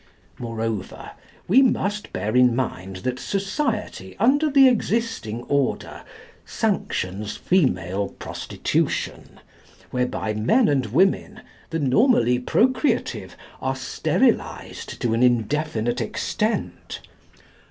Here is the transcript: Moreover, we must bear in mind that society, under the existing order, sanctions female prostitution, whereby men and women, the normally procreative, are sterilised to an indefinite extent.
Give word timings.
Moreover, 0.39 1.11
we 1.47 1.61
must 1.61 2.11
bear 2.11 2.35
in 2.35 2.55
mind 2.55 2.95
that 3.05 3.19
society, 3.19 4.15
under 4.19 4.49
the 4.49 4.67
existing 4.67 5.43
order, 5.43 6.01
sanctions 6.43 7.37
female 7.37 8.07
prostitution, 8.09 9.39
whereby 9.91 10.33
men 10.33 10.67
and 10.67 10.87
women, 10.87 11.41
the 11.69 11.77
normally 11.77 12.39
procreative, 12.39 13.37
are 13.61 13.75
sterilised 13.75 14.99
to 15.01 15.13
an 15.13 15.21
indefinite 15.21 16.01
extent. 16.01 17.01